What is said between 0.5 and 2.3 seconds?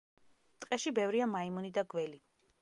ტყეში ბევრია მაიმუნი და გველი.